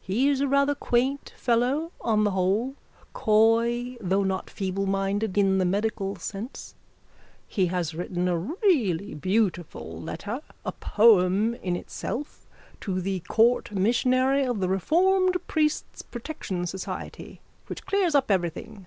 He 0.00 0.28
is 0.28 0.40
a 0.40 0.46
rather 0.46 0.76
quaint 0.76 1.32
fellow 1.36 1.90
on 2.00 2.22
the 2.22 2.30
whole, 2.30 2.76
coy 3.12 3.96
though 4.00 4.22
not 4.22 4.46
feebleminded 4.48 5.36
in 5.36 5.58
the 5.58 5.64
medical 5.64 6.14
sense. 6.14 6.76
He 7.48 7.66
has 7.66 7.92
written 7.92 8.28
a 8.28 8.38
really 8.38 9.14
beautiful 9.14 10.00
letter, 10.00 10.42
a 10.64 10.70
poem 10.70 11.54
in 11.54 11.74
itself, 11.74 12.46
to 12.82 13.00
the 13.00 13.18
court 13.26 13.72
missionary 13.72 14.44
of 14.44 14.60
the 14.60 14.68
Reformed 14.68 15.38
Priests' 15.48 16.02
Protection 16.02 16.66
Society 16.68 17.40
which 17.66 17.84
clears 17.84 18.14
up 18.14 18.30
everything. 18.30 18.86